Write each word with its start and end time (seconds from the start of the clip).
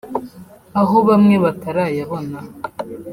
aho 0.81 0.97
bamwe 1.07 1.35
batarayabona 1.43 2.39